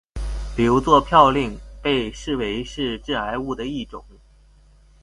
[0.57, 4.03] 硫唑嘌呤被视为是致癌物的一种。